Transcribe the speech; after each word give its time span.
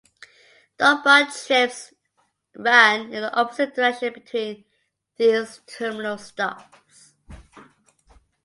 Northbound 0.79 1.31
trips 1.31 1.93
run 2.55 3.01
in 3.13 3.21
the 3.21 3.31
opposite 3.35 3.75
direction 3.75 4.11
between 4.11 4.65
these 5.17 5.61
terminal 5.67 6.17
stops. 6.17 7.13